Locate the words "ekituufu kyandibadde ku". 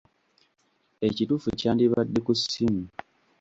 1.07-2.33